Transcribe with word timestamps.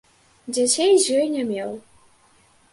Дзяцей 0.55 0.91
з 1.05 1.19
ёй 1.19 1.29
не 1.37 1.43
меў. 1.53 1.71